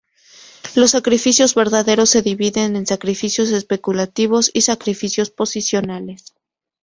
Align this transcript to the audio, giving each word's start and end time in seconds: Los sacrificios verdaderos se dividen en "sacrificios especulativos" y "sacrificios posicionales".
Los 0.73 0.89
sacrificios 0.89 1.53
verdaderos 1.53 2.09
se 2.09 2.23
dividen 2.23 2.75
en 2.75 2.87
"sacrificios 2.87 3.51
especulativos" 3.51 4.49
y 4.51 4.61
"sacrificios 4.61 5.29
posicionales". 5.29 6.33